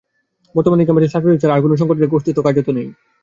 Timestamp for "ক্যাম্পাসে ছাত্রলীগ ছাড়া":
0.87-1.55